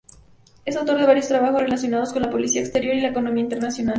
[0.65, 3.89] Es autor de varios trabajos relacionados con la política exterior y la economía internacional.